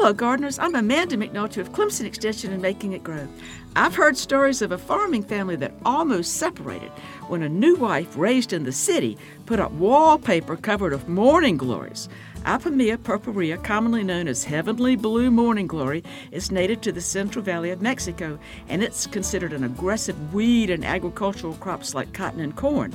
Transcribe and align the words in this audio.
Hello, 0.00 0.14
gardeners. 0.14 0.58
I'm 0.58 0.74
Amanda 0.74 1.18
McNulty 1.18 1.58
of 1.58 1.72
Clemson 1.72 2.06
Extension 2.06 2.54
and 2.54 2.62
Making 2.62 2.94
It 2.94 3.04
Grow. 3.04 3.28
I've 3.76 3.94
heard 3.94 4.16
stories 4.16 4.62
of 4.62 4.72
a 4.72 4.78
farming 4.78 5.24
family 5.24 5.56
that 5.56 5.74
almost 5.84 6.38
separated 6.38 6.88
when 7.28 7.42
a 7.42 7.50
new 7.50 7.76
wife 7.76 8.16
raised 8.16 8.54
in 8.54 8.64
the 8.64 8.72
city 8.72 9.18
put 9.44 9.60
up 9.60 9.70
wallpaper 9.72 10.56
covered 10.56 10.92
with 10.92 11.06
morning 11.06 11.58
glories. 11.58 12.08
Ipomoea 12.46 12.96
purpurea, 12.96 13.58
commonly 13.58 14.02
known 14.02 14.26
as 14.26 14.42
heavenly 14.42 14.96
blue 14.96 15.30
morning 15.30 15.66
glory, 15.66 16.02
is 16.30 16.50
native 16.50 16.80
to 16.80 16.92
the 16.92 17.02
Central 17.02 17.44
Valley 17.44 17.68
of 17.68 17.82
Mexico, 17.82 18.38
and 18.70 18.82
it's 18.82 19.06
considered 19.06 19.52
an 19.52 19.64
aggressive 19.64 20.32
weed 20.32 20.70
in 20.70 20.82
agricultural 20.82 21.52
crops 21.56 21.94
like 21.94 22.14
cotton 22.14 22.40
and 22.40 22.56
corn. 22.56 22.94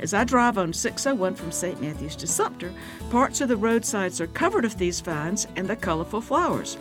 As 0.00 0.12
I 0.12 0.24
drive 0.24 0.58
on 0.58 0.72
601 0.72 1.34
from 1.34 1.52
St. 1.52 1.80
Matthews 1.80 2.16
to 2.16 2.26
Sumter, 2.26 2.72
parts 3.10 3.40
of 3.40 3.48
the 3.48 3.56
roadsides 3.56 4.20
are 4.20 4.26
covered 4.26 4.64
with 4.64 4.76
these 4.76 5.00
vines 5.00 5.46
and 5.56 5.68
the 5.68 5.76
colorful 5.76 6.20
flowers. 6.20 6.76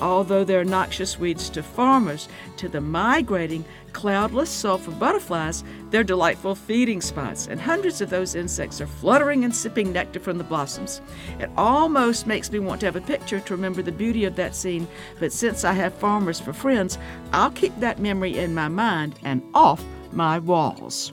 Although 0.00 0.44
they're 0.44 0.64
noxious 0.64 1.18
weeds 1.18 1.50
to 1.50 1.62
farmers, 1.62 2.28
to 2.58 2.68
the 2.68 2.80
migrating, 2.80 3.64
cloudless 3.92 4.50
sulfur 4.50 4.92
butterflies, 4.92 5.64
they're 5.90 6.04
delightful 6.04 6.54
feeding 6.54 7.00
spots, 7.00 7.48
and 7.48 7.60
hundreds 7.60 8.00
of 8.00 8.10
those 8.10 8.36
insects 8.36 8.80
are 8.80 8.86
fluttering 8.86 9.44
and 9.44 9.54
sipping 9.54 9.92
nectar 9.92 10.20
from 10.20 10.38
the 10.38 10.44
blossoms. 10.44 11.00
It 11.40 11.50
almost 11.56 12.28
makes 12.28 12.52
me 12.52 12.60
want 12.60 12.80
to 12.80 12.86
have 12.86 12.96
a 12.96 13.00
picture 13.00 13.40
to 13.40 13.54
remember 13.54 13.82
the 13.82 13.90
beauty 13.90 14.24
of 14.24 14.36
that 14.36 14.54
scene, 14.54 14.86
but 15.18 15.32
since 15.32 15.64
I 15.64 15.72
have 15.72 15.94
farmers 15.94 16.38
for 16.38 16.52
friends, 16.52 16.98
I'll 17.32 17.50
keep 17.50 17.74
that 17.80 17.98
memory 17.98 18.38
in 18.38 18.54
my 18.54 18.68
mind 18.68 19.18
and 19.24 19.42
off 19.52 19.82
my 20.12 20.38
walls 20.38 21.12